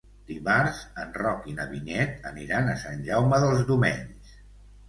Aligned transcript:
Dimarts 0.29 0.79
en 1.03 1.11
Roc 1.17 1.43
i 1.51 1.53
na 1.59 1.67
Vinyet 1.73 2.27
aniran 2.31 2.73
a 2.73 2.75
Sant 2.87 3.07
Jaume 3.11 3.41
dels 3.45 3.63
Domenys. 3.73 4.35